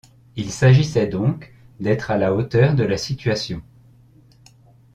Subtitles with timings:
[0.35, 3.61] Il s’agissait donc d’être à la hauteur de la situation.